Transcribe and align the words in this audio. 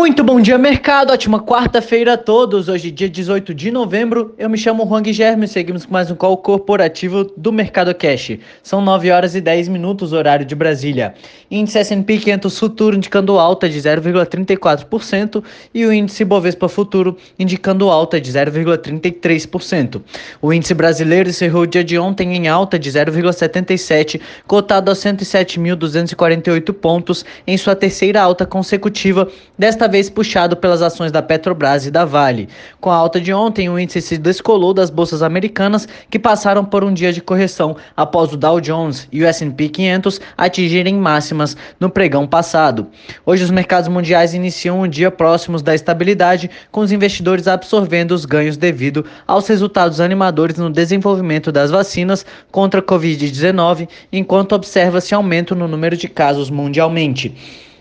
Muito 0.00 0.24
bom 0.24 0.40
dia, 0.40 0.56
mercado. 0.56 1.12
Ótima 1.12 1.38
quarta-feira 1.42 2.14
a 2.14 2.16
todos. 2.16 2.70
Hoje, 2.70 2.90
dia 2.90 3.06
18 3.06 3.52
de 3.52 3.70
novembro. 3.70 4.34
Eu 4.38 4.48
me 4.48 4.56
chamo 4.56 4.86
Juan 4.86 5.02
Guilherme 5.02 5.44
e 5.44 5.48
seguimos 5.48 5.84
com 5.84 5.92
mais 5.92 6.10
um 6.10 6.14
call 6.14 6.38
corporativo 6.38 7.24
do 7.36 7.52
Mercado 7.52 7.94
Cash. 7.94 8.38
São 8.62 8.80
9 8.80 9.10
horas 9.10 9.34
e 9.34 9.42
10 9.42 9.68
minutos, 9.68 10.14
horário 10.14 10.46
de 10.46 10.54
Brasília. 10.54 11.12
Índice 11.50 11.80
S&P 11.80 12.16
500 12.16 12.58
Futuro 12.58 12.96
indicando 12.96 13.38
alta 13.38 13.68
de 13.68 13.78
0,34% 13.78 15.44
e 15.74 15.84
o 15.84 15.92
índice 15.92 16.24
Bovespa 16.24 16.66
Futuro 16.66 17.18
indicando 17.38 17.90
alta 17.90 18.18
de 18.18 18.32
0,33%. 18.32 20.00
O 20.40 20.50
índice 20.50 20.72
brasileiro 20.72 21.28
encerrou 21.28 21.64
o 21.64 21.66
dia 21.66 21.84
de 21.84 21.98
ontem 21.98 22.34
em 22.34 22.48
alta 22.48 22.78
de 22.78 22.90
0,77, 22.90 24.18
cotado 24.46 24.90
a 24.90 24.94
107.248 24.94 26.72
pontos 26.72 27.22
em 27.46 27.58
sua 27.58 27.76
terceira 27.76 28.22
alta 28.22 28.46
consecutiva 28.46 29.28
desta 29.58 29.89
vez 29.90 30.08
puxado 30.08 30.56
pelas 30.56 30.80
ações 30.80 31.12
da 31.12 31.20
Petrobras 31.20 31.84
e 31.84 31.90
da 31.90 32.06
Vale. 32.06 32.48
Com 32.80 32.90
a 32.90 32.94
alta 32.94 33.20
de 33.20 33.30
ontem, 33.34 33.68
o 33.68 33.78
índice 33.78 34.00
se 34.00 34.16
descolou 34.16 34.72
das 34.72 34.88
bolsas 34.88 35.22
americanas, 35.22 35.86
que 36.08 36.18
passaram 36.18 36.64
por 36.64 36.82
um 36.82 36.94
dia 36.94 37.12
de 37.12 37.20
correção 37.20 37.76
após 37.94 38.32
o 38.32 38.36
Dow 38.38 38.58
Jones 38.60 39.06
e 39.12 39.22
o 39.22 39.26
S&P 39.26 39.68
500 39.68 40.20
atingirem 40.38 40.94
máximas 40.94 41.54
no 41.78 41.90
pregão 41.90 42.26
passado. 42.26 42.86
Hoje, 43.26 43.44
os 43.44 43.50
mercados 43.50 43.88
mundiais 43.88 44.32
iniciam 44.32 44.80
um 44.80 44.88
dia 44.88 45.10
próximos 45.10 45.60
da 45.60 45.74
estabilidade, 45.74 46.50
com 46.70 46.80
os 46.80 46.92
investidores 46.92 47.46
absorvendo 47.46 48.12
os 48.12 48.24
ganhos 48.24 48.56
devido 48.56 49.04
aos 49.26 49.46
resultados 49.46 50.00
animadores 50.00 50.56
no 50.56 50.70
desenvolvimento 50.70 51.52
das 51.52 51.70
vacinas 51.70 52.24
contra 52.50 52.80
a 52.80 52.82
Covid-19, 52.82 53.88
enquanto 54.12 54.54
observa-se 54.54 55.14
aumento 55.14 55.54
no 55.54 55.68
número 55.68 55.96
de 55.96 56.08
casos 56.08 56.48
mundialmente. 56.48 57.34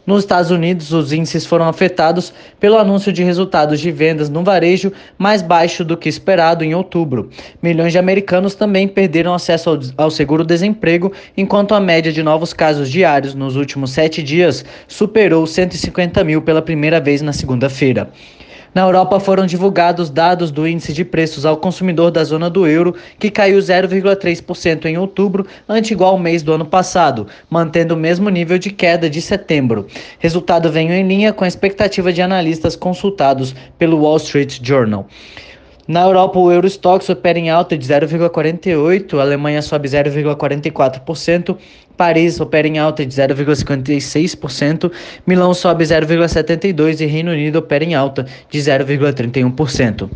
Nos 0.05 0.23
Estados 0.23 0.49
Unidos, 0.52 0.91
os 0.91 1.13
índices 1.13 1.45
foram 1.45 1.67
afetados 1.67 2.34
pelo 2.59 2.77
anúncio 2.77 3.12
de 3.13 3.23
resultados 3.23 3.80
de 3.80 3.91
vendas 3.91 4.30
no 4.30 4.44
varejo 4.44 4.91
mais 5.17 5.41
baixo 5.41 5.84
do 5.84 5.98
que 5.98 6.09
esperado 6.09 6.64
em 6.64 6.73
outubro. 6.73 7.30
Milhões 7.61 7.92
de 7.92 8.00
americanos 8.00 8.55
também 8.55 8.88
perderam 8.88 9.33
acesso 9.33 9.80
ao 9.97 10.09
seguro-desemprego, 10.09 11.11
enquanto 11.38 11.73
a 11.73 11.80
média 11.80 12.11
de 12.11 12.23
novos 12.23 12.53
casos 12.53 12.89
diários 12.89 13.36
nos 13.36 13.55
últimos 13.55 13.92
sete 13.92 14.23
dias 14.23 14.66
superou 14.88 15.45
150 15.45 16.23
mil 16.23 16.42
pela 16.42 16.61
primeira 16.61 17.00
vez 17.00 17.22
na 17.22 17.33
segunda-feira. 17.33 18.09
Na 18.73 18.84
Europa 18.84 19.20
foram 19.20 19.45
divulgados 19.45 20.09
dados 20.09 20.52
do 20.52 20.67
índice 20.67 20.94
de 20.94 21.03
preços 21.03 21.45
ao 21.45 21.58
consumidor 21.58 22.12
da 22.12 22.23
zona 22.23 22.50
do 22.50 22.67
euro, 22.67 22.95
que 23.17 23.31
caiu 23.31 23.58
0,3% 23.58 24.86
em 24.86 24.98
outubro, 24.98 25.45
ante 25.67 25.92
igual 25.92 26.20
mês 26.20 26.44
do 26.44 26.53
ano 26.53 26.66
passado, 26.66 27.28
mantendo 27.50 27.95
o 27.95 27.98
mesmo 27.98 28.30
nível 28.30 28.59
de 28.59 28.70
queda 28.70 29.09
de 29.09 29.22
setembro. 29.22 29.88
Resultado 30.20 30.72
veio 30.72 30.92
em 30.92 31.08
linha 31.08 31.34
com 31.34 31.44
a 31.44 31.48
expectativa 31.48 32.14
de 32.14 32.22
analistas 32.22 32.76
consultados 32.76 33.56
pelo 33.78 34.02
Wall 34.02 34.17
Street 34.17 34.59
Journal. 34.61 35.08
Na 35.90 36.04
Europa, 36.04 36.38
o 36.38 36.52
Eurostox 36.52 37.09
opera 37.09 37.40
em 37.40 37.50
alta 37.50 37.76
de 37.76 37.84
0,48%, 37.84 39.18
a 39.18 39.23
Alemanha 39.23 39.59
sobe 39.59 39.90
0,44%, 39.90 41.58
Paris 41.98 42.40
opera 42.40 42.68
em 42.68 42.78
alta 42.78 43.04
de 43.04 43.12
0,56%, 43.12 44.92
Milão 45.26 45.52
sobe 45.52 45.84
0,72% 45.84 47.02
e 47.02 47.06
Reino 47.08 47.32
Unido 47.32 47.56
opera 47.56 47.84
em 47.84 47.95
alta 47.95 48.23
de 48.52 48.60
0,31%. 48.60 50.12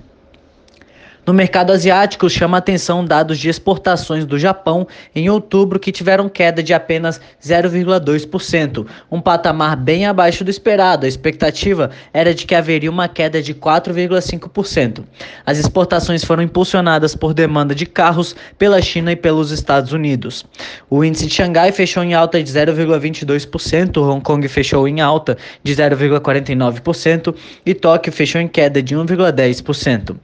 No 1.26 1.34
mercado 1.34 1.72
asiático, 1.72 2.30
chama 2.30 2.58
atenção 2.58 3.06
dados 3.06 3.40
de 3.40 3.48
exportações 3.48 4.26
do 4.26 4.38
Japão 4.38 4.86
em 5.16 5.30
outubro 5.30 5.80
que 5.80 5.90
tiveram 5.90 6.28
queda 6.28 6.62
de 6.62 6.74
apenas 6.74 7.22
0,2%, 7.42 8.86
um 9.10 9.22
patamar 9.22 9.78
bem 9.78 10.06
abaixo 10.06 10.44
do 10.44 10.52
esperado. 10.52 11.06
A 11.06 11.10
expectativa 11.10 11.92
era 12.14 12.34
de 12.34 12.46
que 12.46 12.54
haveria 12.54 12.92
uma 12.92 13.08
queda 13.08 13.42
de 13.42 13.54
4,5%. 13.54 15.06
As 15.46 15.58
exportações 15.58 16.26
foram 16.26 16.44
impulsionadas 16.44 17.16
por 17.16 17.34
demanda 17.34 17.74
de 17.74 17.86
carros 17.86 18.36
pela 18.58 18.82
China 18.82 19.14
e 19.14 19.16
pelos 19.16 19.50
Estados 19.50 19.94
Unidos. 19.94 20.45
O 20.89 21.06
índice 21.06 21.28
de 21.28 21.36
Xangai 21.36 21.72
fechou 21.72 22.04
em 22.04 22.14
alta 22.14 22.44
de 22.44 22.52
0,22%, 22.52 23.95
Hong 23.98 24.22
Kong 24.22 24.45
fechou 24.50 24.86
em 24.89 25.00
alta 25.00 25.38
de 25.64 25.73
0,49% 25.73 27.33
e 27.66 27.73
Tóquio 27.73 28.12
fechou 28.12 28.42
em 28.42 28.48
queda 28.50 28.83
de 28.83 28.94
1,10%. 28.94 30.17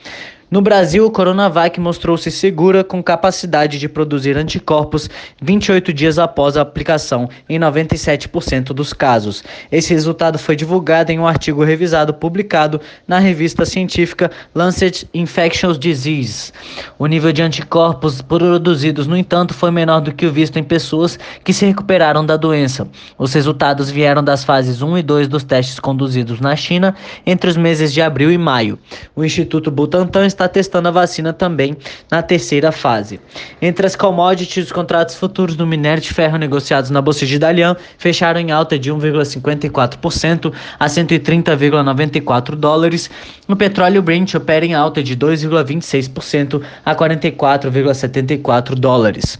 No 0.51 0.63
Brasil, 0.63 1.05
o 1.05 1.11
Coronavac 1.11 1.79
mostrou-se 1.79 2.31
segura 2.31 2.83
com 2.83 3.03
capacidade 3.03 3.77
de 3.77 3.87
produzir 3.87 4.35
anticorpos 4.35 5.07
28 5.39 5.93
dias 5.93 6.17
após 6.17 6.57
a 6.57 6.61
aplicação 6.61 7.29
em 7.47 7.59
97% 7.59 8.73
dos 8.73 8.91
casos. 8.91 9.43
Esse 9.71 9.93
resultado 9.93 10.39
foi 10.39 10.55
divulgado 10.55 11.11
em 11.11 11.19
um 11.19 11.27
artigo 11.27 11.63
revisado 11.63 12.15
publicado 12.15 12.81
na 13.07 13.19
revista 13.19 13.63
científica 13.63 14.31
Lancet 14.55 15.07
Infectious 15.13 15.77
Disease. 15.77 16.51
O 16.97 17.05
nível 17.05 17.31
de 17.31 17.43
anticorpos 17.43 18.19
produzidos, 18.19 19.05
no 19.05 19.15
entanto, 19.15 19.53
foi 19.53 19.69
menor 19.69 19.99
do 19.99 20.11
que 20.11 20.25
o 20.25 20.31
visto 20.31 20.57
em 20.57 20.63
pessoas 20.63 21.19
que 21.43 21.53
se 21.53 21.67
recuperaram 21.67 22.25
da 22.25 22.35
doença. 22.35 22.87
Os 23.19 23.35
resultados 23.35 23.91
vieram 23.91 24.23
das 24.23 24.43
fases 24.43 24.81
1 24.81 24.97
e 24.97 25.03
2 25.03 25.27
dos 25.27 25.43
testes 25.43 25.79
conduzidos 25.79 26.39
na 26.39 26.55
China 26.55 26.95
entre 27.23 27.51
os 27.51 27.55
meses 27.55 27.93
de 27.93 28.01
abril 28.01 28.31
e 28.31 28.37
maio. 28.37 28.79
O 29.15 29.23
Instituto 29.23 29.69
Butantan 29.69 30.25
está 30.39 30.47
testando 30.47 30.87
a 30.87 30.91
vacina 30.91 31.33
também 31.33 31.75
na 32.09 32.21
terceira 32.21 32.71
fase. 32.71 33.19
Entre 33.61 33.85
as 33.85 33.95
commodities, 33.95 34.67
os 34.67 34.71
contratos 34.71 35.15
futuros 35.15 35.57
do 35.57 35.67
minério 35.67 36.01
de 36.01 36.13
ferro 36.13 36.37
negociados 36.37 36.89
na 36.89 37.01
Bolsa 37.01 37.25
de 37.25 37.37
Dalian 37.37 37.75
fecharam 37.97 38.39
em 38.39 38.49
alta 38.51 38.79
de 38.79 38.89
1,54% 38.91 40.53
a 40.79 40.85
130,94 40.85 42.55
dólares. 42.55 43.09
O 43.49 43.55
petróleo 43.55 44.01
Brent 44.01 44.33
opera 44.35 44.65
em 44.65 44.73
alta 44.73 45.03
de 45.03 45.17
2,26% 45.17 46.61
a 46.85 46.95
44,74 46.95 48.75
dólares. 48.75 49.37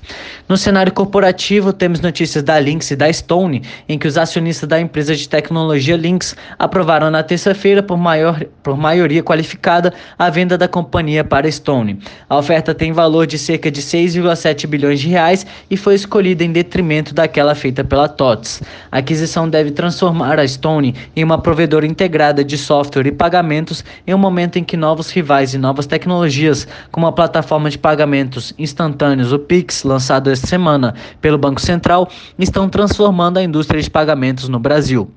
No 0.49 0.57
cenário 0.57 0.91
corporativo, 0.91 1.71
temos 1.71 2.01
notícias 2.01 2.43
da 2.43 2.59
Lynx 2.59 2.91
e 2.91 2.95
da 2.95 3.11
Stone, 3.13 3.61
em 3.87 3.97
que 3.97 4.07
os 4.07 4.17
acionistas 4.17 4.67
da 4.67 4.81
empresa 4.81 5.15
de 5.15 5.29
tecnologia 5.29 5.95
Lynx 5.95 6.35
aprovaram 6.57 7.09
na 7.09 7.23
terça-feira 7.23 7.81
por, 7.81 7.97
maior, 7.97 8.43
por 8.61 8.75
maioria 8.75 9.23
qualificada 9.23 9.93
a 10.17 10.29
venda 10.29 10.57
da 10.57 10.67
companhia 10.67 10.88
companhia 10.89 11.23
para 11.23 11.49
Stone. 11.51 11.99
A 12.27 12.35
oferta 12.35 12.73
tem 12.73 12.91
valor 12.91 13.27
de 13.27 13.37
cerca 13.37 13.69
de 13.69 13.79
6,7 13.79 14.65
bilhões 14.65 14.99
de 14.99 15.07
reais 15.07 15.45
e 15.69 15.77
foi 15.77 15.93
escolhida 15.93 16.43
em 16.43 16.51
detrimento 16.51 17.13
daquela 17.13 17.53
feita 17.53 17.83
pela 17.83 18.09
TOTS. 18.09 18.63
A 18.91 18.97
aquisição 18.97 19.47
deve 19.47 19.69
transformar 19.69 20.39
a 20.39 20.47
Stone 20.47 20.95
em 21.15 21.23
uma 21.23 21.37
provedora 21.37 21.85
integrada 21.85 22.43
de 22.43 22.57
software 22.57 23.05
e 23.05 23.11
pagamentos 23.11 23.85
em 24.07 24.15
um 24.15 24.17
momento 24.17 24.57
em 24.57 24.63
que 24.63 24.75
novos 24.75 25.11
rivais 25.11 25.53
e 25.53 25.59
novas 25.59 25.85
tecnologias, 25.85 26.67
como 26.91 27.05
a 27.05 27.11
plataforma 27.11 27.69
de 27.69 27.77
pagamentos 27.77 28.51
instantâneos, 28.57 29.31
o 29.31 29.37
Pix, 29.37 29.83
lançado 29.83 30.31
esta 30.31 30.47
semana 30.47 30.95
pelo 31.21 31.37
Banco 31.37 31.61
Central, 31.61 32.09
estão 32.39 32.67
transformando 32.67 33.37
a 33.37 33.43
indústria 33.43 33.79
de 33.79 33.91
pagamentos 33.91 34.49
no 34.49 34.59
Brasil. 34.59 35.11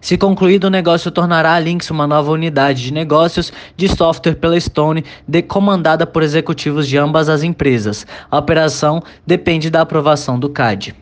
Se 0.00 0.16
concluído, 0.16 0.64
o 0.64 0.70
negócio 0.70 1.10
tornará 1.10 1.54
a 1.54 1.58
Lynx 1.58 1.90
uma 1.90 2.06
nova 2.06 2.30
unidade 2.30 2.82
de 2.82 2.92
negócios 2.92 3.52
de 3.76 3.86
software 3.86 4.34
pela 4.34 4.58
Stone, 4.58 5.04
comandada 5.46 6.06
por 6.06 6.22
executivos 6.22 6.88
de 6.88 6.96
ambas 6.96 7.28
as 7.28 7.42
empresas. 7.42 8.06
A 8.30 8.38
operação 8.38 9.02
depende 9.26 9.68
da 9.68 9.82
aprovação 9.82 10.38
do 10.38 10.48
CAD. 10.48 10.94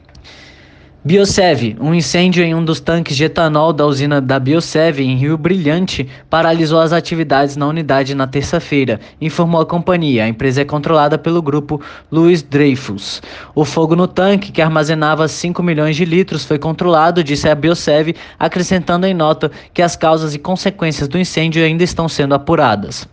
Biosev, 1.09 1.75
um 1.81 1.95
incêndio 1.95 2.45
em 2.45 2.55
um 2.55 2.63
dos 2.63 2.81
tanques 2.81 3.17
de 3.17 3.25
etanol 3.25 3.73
da 3.73 3.87
usina 3.87 4.21
da 4.21 4.39
Biosev 4.39 5.01
em 5.01 5.17
Rio 5.17 5.39
Brilhante, 5.39 6.07
paralisou 6.29 6.81
as 6.81 6.93
atividades 6.93 7.57
na 7.57 7.67
unidade 7.67 8.15
na 8.15 8.27
terça-feira, 8.27 9.01
informou 9.19 9.59
a 9.59 9.65
companhia. 9.65 10.25
A 10.25 10.29
empresa 10.29 10.61
é 10.61 10.67
controlada 10.67 11.17
pelo 11.17 11.41
grupo 11.41 11.81
Louis 12.13 12.43
Dreyfus. 12.43 13.23
O 13.55 13.65
fogo 13.65 13.97
no 13.97 14.07
tanque, 14.07 14.53
que 14.53 14.61
armazenava 14.61 15.27
5 15.27 15.63
milhões 15.63 15.97
de 15.97 16.05
litros, 16.05 16.45
foi 16.45 16.59
controlado, 16.59 17.25
disse 17.25 17.49
a 17.49 17.55
Biosev, 17.55 18.15
acrescentando 18.39 19.07
em 19.07 19.15
nota 19.15 19.51
que 19.73 19.81
as 19.81 19.97
causas 19.97 20.35
e 20.35 20.39
consequências 20.39 21.09
do 21.09 21.19
incêndio 21.19 21.65
ainda 21.65 21.83
estão 21.83 22.07
sendo 22.07 22.35
apuradas. 22.35 23.09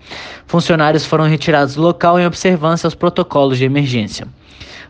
Funcionários 0.46 1.06
foram 1.06 1.30
retirados 1.30 1.76
do 1.76 1.82
local 1.82 2.20
em 2.20 2.26
observância 2.26 2.88
aos 2.88 2.94
protocolos 2.94 3.58
de 3.58 3.64
emergência. 3.64 4.28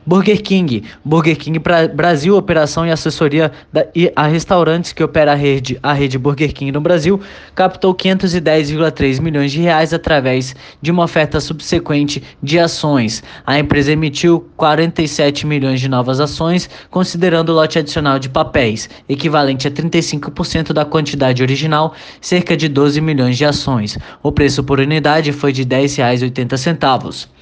Burger 0.07 0.39
King. 0.43 0.83
Burger 1.03 1.35
King 1.35 1.59
Brasil, 1.95 2.37
operação 2.37 2.85
e 2.85 2.91
assessoria 2.91 3.51
da, 3.73 3.87
e 3.95 4.11
a 4.15 4.27
restaurantes 4.27 4.93
que 4.93 5.03
opera 5.03 5.31
a 5.31 5.35
rede, 5.35 5.79
a 5.81 5.93
rede 5.93 6.19
Burger 6.19 6.53
King 6.53 6.71
no 6.71 6.79
Brasil, 6.79 7.19
captou 7.55 7.95
510,3 7.95 9.19
milhões 9.19 9.51
de 9.51 9.61
reais 9.61 9.93
através 9.93 10.55
de 10.79 10.91
uma 10.91 11.03
oferta 11.03 11.39
subsequente 11.39 12.21
de 12.41 12.59
ações. 12.59 13.23
A 13.47 13.57
empresa 13.57 13.93
emitiu 13.93 14.47
47 14.55 15.47
milhões 15.47 15.79
de 15.79 15.89
novas 15.89 16.19
ações, 16.19 16.69
considerando 16.91 17.49
o 17.49 17.55
lote 17.55 17.79
adicional 17.79 18.19
de 18.19 18.29
papéis, 18.29 18.87
equivalente 19.09 19.67
a 19.67 19.71
35% 19.71 20.71
da 20.71 20.85
quantidade 20.85 21.41
original, 21.41 21.95
cerca 22.21 22.55
de 22.55 22.69
12 22.69 23.01
milhões 23.01 23.37
de 23.37 23.45
ações. 23.45 23.97
O 24.21 24.31
preço 24.31 24.63
por 24.63 24.79
unidade 24.79 25.31
foi 25.31 25.51
de 25.51 25.63
R$ 25.63 25.69
10,80. 25.69 27.34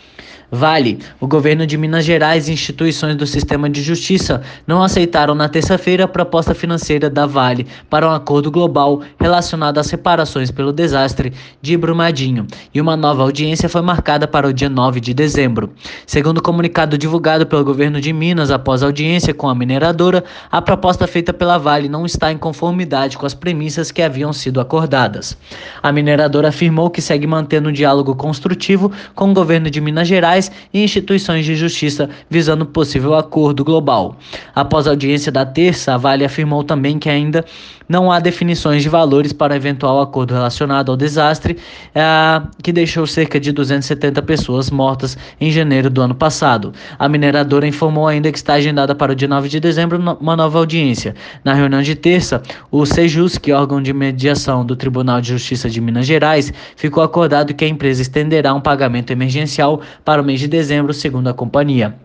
Vale. 0.55 0.99
O 1.19 1.25
governo 1.25 1.65
de 1.65 1.75
Minas 1.79 2.05
Gerais 2.05 2.47
e 2.47 2.51
instituições 2.51 3.15
do 3.15 3.25
sistema 3.25 3.67
de 3.67 3.81
justiça 3.81 4.43
não 4.67 4.83
aceitaram 4.83 5.33
na 5.33 5.49
terça-feira 5.49 6.03
a 6.03 6.07
proposta 6.07 6.53
financeira 6.53 7.09
da 7.09 7.25
Vale 7.25 7.65
para 7.89 8.07
um 8.07 8.11
acordo 8.11 8.51
global 8.51 9.01
relacionado 9.19 9.79
às 9.79 9.89
reparações 9.89 10.51
pelo 10.51 10.71
desastre 10.71 11.33
de 11.59 11.75
Brumadinho, 11.75 12.45
e 12.71 12.79
uma 12.79 12.95
nova 12.95 13.23
audiência 13.23 13.67
foi 13.67 13.81
marcada 13.81 14.27
para 14.27 14.47
o 14.47 14.53
dia 14.53 14.69
9 14.69 14.99
de 14.99 15.11
dezembro. 15.11 15.71
Segundo 16.05 16.37
o 16.37 16.43
comunicado 16.43 16.99
divulgado 16.99 17.47
pelo 17.47 17.65
governo 17.65 17.99
de 17.99 18.13
Minas 18.13 18.51
após 18.51 18.83
a 18.83 18.85
audiência 18.85 19.33
com 19.33 19.49
a 19.49 19.55
mineradora, 19.55 20.23
a 20.51 20.61
proposta 20.61 21.07
feita 21.07 21.33
pela 21.33 21.57
Vale 21.57 21.89
não 21.89 22.05
está 22.05 22.31
em 22.31 22.37
conformidade 22.37 23.17
com 23.17 23.25
as 23.25 23.33
premissas 23.33 23.89
que 23.89 24.03
haviam 24.03 24.31
sido 24.31 24.61
acordadas. 24.61 25.35
A 25.81 25.91
mineradora 25.91 26.49
afirmou 26.49 26.91
que 26.91 27.01
segue 27.01 27.25
mantendo 27.25 27.69
um 27.69 27.73
diálogo 27.73 28.13
construtivo 28.13 28.91
com 29.15 29.31
o 29.31 29.33
governo 29.33 29.71
de 29.71 29.81
Minas 29.81 30.07
Gerais 30.07 30.42
e 30.73 30.83
instituições 30.83 31.45
de 31.45 31.55
justiça 31.55 32.09
visando 32.29 32.65
possível 32.65 33.15
acordo 33.15 33.63
global. 33.63 34.17
Após 34.55 34.87
a 34.87 34.91
audiência 34.91 35.31
da 35.31 35.45
terça, 35.45 35.93
a 35.93 35.97
Vale 35.97 36.25
afirmou 36.25 36.63
também 36.63 36.97
que 36.97 37.09
ainda 37.09 37.45
não 37.87 38.11
há 38.11 38.19
definições 38.19 38.81
de 38.81 38.89
valores 38.89 39.33
para 39.33 39.55
eventual 39.55 40.01
acordo 40.01 40.33
relacionado 40.33 40.91
ao 40.91 40.97
desastre 40.97 41.57
eh, 41.93 42.41
que 42.61 42.71
deixou 42.71 43.05
cerca 43.05 43.39
de 43.39 43.51
270 43.51 44.21
pessoas 44.21 44.69
mortas 44.69 45.17
em 45.39 45.51
janeiro 45.51 45.89
do 45.89 46.01
ano 46.01 46.15
passado. 46.15 46.73
A 46.97 47.07
mineradora 47.09 47.67
informou 47.67 48.07
ainda 48.07 48.31
que 48.31 48.37
está 48.37 48.53
agendada 48.53 48.95
para 48.95 49.11
o 49.11 49.15
dia 49.15 49.27
9 49.27 49.49
de 49.49 49.59
dezembro 49.59 49.99
uma 50.19 50.35
nova 50.35 50.59
audiência. 50.59 51.15
Na 51.43 51.53
reunião 51.53 51.81
de 51.81 51.95
terça, 51.95 52.41
o 52.71 52.85
Sejus, 52.85 53.37
que 53.37 53.51
é 53.51 53.55
órgão 53.55 53.81
de 53.81 53.93
mediação 53.93 54.65
do 54.65 54.75
Tribunal 54.75 55.21
de 55.21 55.29
Justiça 55.29 55.69
de 55.69 55.81
Minas 55.81 56.05
Gerais, 56.05 56.53
ficou 56.75 57.03
acordado 57.03 57.53
que 57.53 57.65
a 57.65 57.67
empresa 57.67 58.01
estenderá 58.01 58.53
um 58.53 58.61
pagamento 58.61 59.11
emergencial 59.11 59.81
para 60.03 60.21
o 60.21 60.25
mês 60.25 60.39
de 60.39 60.47
dezembro, 60.47 60.93
segundo 60.93 61.27
a 61.27 61.33
companhia. 61.33 61.95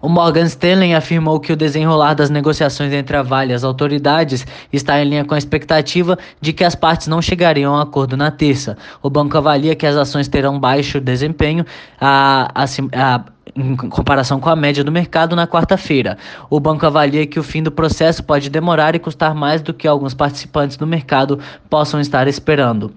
O 0.00 0.08
Morgan 0.08 0.44
Stanley 0.44 0.94
afirmou 0.94 1.38
que 1.40 1.52
o 1.52 1.56
desenrolar 1.56 2.14
das 2.14 2.30
negociações 2.30 2.92
entre 2.92 3.16
a 3.16 3.22
Vale 3.22 3.52
e 3.52 3.54
as 3.54 3.64
autoridades 3.64 4.46
está 4.72 5.00
em 5.00 5.08
linha 5.08 5.24
com 5.24 5.34
a 5.34 5.38
expectativa 5.38 6.18
de 6.40 6.52
que 6.52 6.64
as 6.64 6.74
partes 6.74 7.06
não 7.06 7.22
chegariam 7.22 7.74
a 7.74 7.78
um 7.78 7.80
acordo 7.80 8.16
na 8.16 8.30
terça. 8.30 8.76
O 9.02 9.08
banco 9.08 9.36
avalia 9.36 9.74
que 9.74 9.86
as 9.86 9.96
ações 9.96 10.28
terão 10.28 10.58
baixo 10.58 11.00
desempenho 11.00 11.64
a, 12.00 12.50
a, 12.54 12.64
a 12.64 13.24
em 13.54 13.76
comparação 13.76 14.40
com 14.40 14.48
a 14.48 14.56
média 14.56 14.82
do 14.82 14.90
mercado 14.90 15.36
na 15.36 15.46
quarta-feira. 15.46 16.16
O 16.48 16.58
banco 16.58 16.86
avalia 16.86 17.26
que 17.26 17.38
o 17.38 17.42
fim 17.42 17.62
do 17.62 17.70
processo 17.70 18.22
pode 18.22 18.48
demorar 18.48 18.94
e 18.94 18.98
custar 18.98 19.34
mais 19.34 19.60
do 19.60 19.74
que 19.74 19.86
alguns 19.86 20.14
participantes 20.14 20.76
do 20.76 20.86
mercado 20.86 21.38
possam 21.68 22.00
estar 22.00 22.26
esperando. 22.28 22.92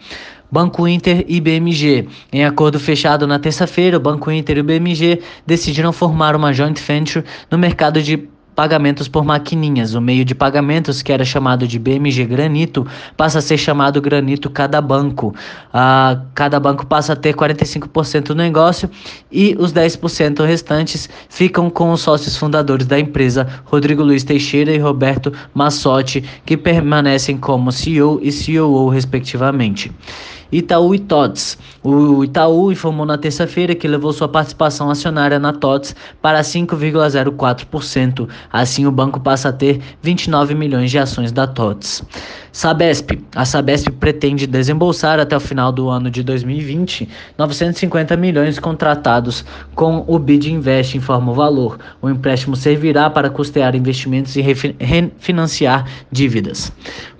Banco 0.51 0.87
Inter 0.87 1.25
e 1.27 1.41
BMG. 1.41 2.07
Em 2.31 2.45
acordo 2.45 2.79
fechado 2.79 3.27
na 3.27 3.39
terça-feira, 3.39 3.97
o 3.97 3.99
Banco 3.99 4.31
Inter 4.31 4.57
e 4.57 4.61
o 4.61 4.63
BMG 4.63 5.21
decidiram 5.45 5.91
formar 5.91 6.35
uma 6.35 6.53
joint 6.53 6.79
venture 6.79 7.25
no 7.49 7.57
mercado 7.57 8.01
de 8.01 8.27
pagamentos 8.55 9.07
por 9.07 9.25
maquininhas. 9.25 9.93
O 9.93 10.01
meio 10.01 10.23
de 10.23 10.33
pagamentos, 10.33 11.01
que 11.01 11.11
era 11.11 11.25
chamado 11.25 11.67
de 11.67 11.77
BMG 11.77 12.25
Granito, 12.25 12.87
passa 13.17 13.39
a 13.39 13.41
ser 13.41 13.57
chamado 13.57 14.01
Granito 14.01 14.49
Cada 14.49 14.79
Banco. 14.79 15.35
Ah, 15.73 16.21
cada 16.33 16.59
banco 16.59 16.85
passa 16.85 17.13
a 17.13 17.15
ter 17.15 17.35
45% 17.35 18.27
do 18.27 18.35
negócio 18.35 18.89
e 19.31 19.55
os 19.59 19.73
10% 19.73 20.45
restantes 20.45 21.09
ficam 21.29 21.69
com 21.69 21.91
os 21.91 22.01
sócios 22.01 22.37
fundadores 22.37 22.87
da 22.87 22.99
empresa, 22.99 23.47
Rodrigo 23.65 24.03
Luiz 24.03 24.23
Teixeira 24.23 24.71
e 24.71 24.77
Roberto 24.77 25.33
Massotti, 25.53 26.23
que 26.45 26.55
permanecem 26.55 27.37
como 27.37 27.71
CEO 27.71 28.19
e 28.21 28.31
COO, 28.31 28.89
respectivamente. 28.89 29.91
Itaú 30.51 30.93
e 30.95 30.99
TOTS. 30.99 31.57
O 31.83 32.23
Itaú 32.23 32.71
informou 32.71 33.05
na 33.05 33.17
terça-feira 33.17 33.75
que 33.75 33.87
levou 33.87 34.13
sua 34.13 34.27
participação 34.27 34.89
acionária 34.89 35.39
na 35.39 35.53
TOTS 35.53 35.95
para 36.21 36.41
5,04%. 36.41 38.27
Assim, 38.51 38.85
o 38.85 38.91
banco 38.91 39.19
passa 39.19 39.49
a 39.49 39.53
ter 39.53 39.81
29 40.01 40.55
milhões 40.55 40.91
de 40.91 40.97
ações 40.97 41.31
da 41.31 41.47
TOTS. 41.47 42.03
Sabesp. 42.51 43.21
A 43.35 43.43
Sabesp 43.43 43.89
pretende 43.91 44.47
desembolsar 44.47 45.19
até 45.19 45.35
o 45.35 45.41
final 45.41 45.73
do 45.73 45.89
ano 45.89 46.09
de 46.09 46.23
2020 46.23 47.09
950 47.37 48.15
milhões 48.15 48.59
contratados 48.59 49.43
com 49.75 50.05
o 50.07 50.17
BID 50.17 50.53
Invest, 50.53 50.97
informa 50.97 51.33
o 51.33 51.35
valor. 51.35 51.77
O 52.01 52.09
empréstimo 52.09 52.55
servirá 52.55 53.09
para 53.09 53.29
custear 53.29 53.75
investimentos 53.75 54.37
e 54.37 54.41
refinanciar 54.41 55.85
dívidas. 56.09 56.71